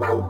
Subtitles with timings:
[0.00, 0.29] Wow.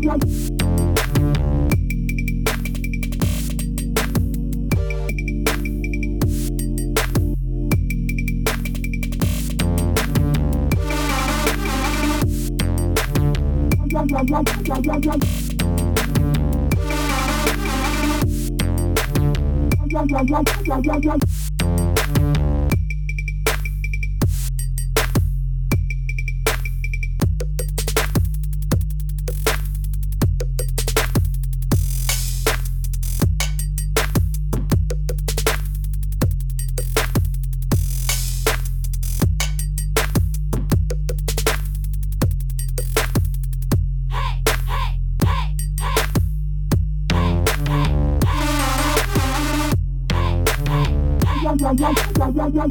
[0.00, 0.16] Blah,
[20.80, 21.29] blah, blah.
[51.70, 52.70] Down, down, down.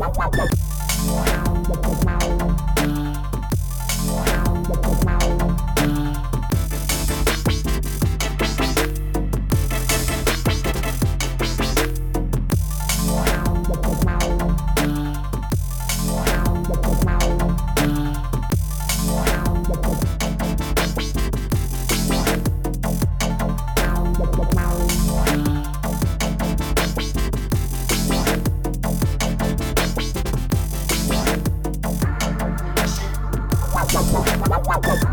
[0.00, 0.69] wow, wow, wow.
[34.70, 35.10] Bye.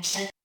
[0.00, 0.37] Shit.